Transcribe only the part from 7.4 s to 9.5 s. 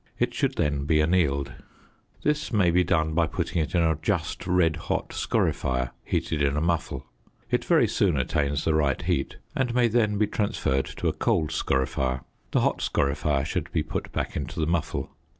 it very soon attains the right heat